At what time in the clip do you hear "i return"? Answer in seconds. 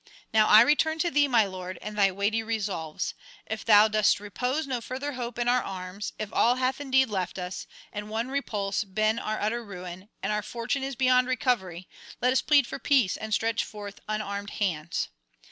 0.47-0.97